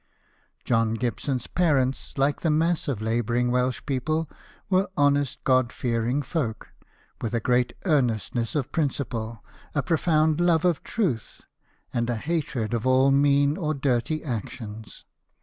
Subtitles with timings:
[0.65, 4.27] John Gibson's parents, like the mass of labouring Welsh people,
[4.67, 6.69] were honest, God fearing folk,
[7.21, 9.45] with a great earnestness of principle,
[9.75, 11.41] a profound love of truth,
[11.93, 15.05] and a hatred of all mean or dirty actions.